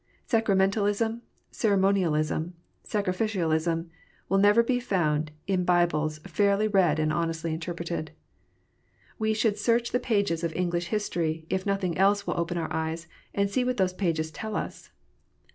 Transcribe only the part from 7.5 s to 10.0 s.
interpreted. We should search the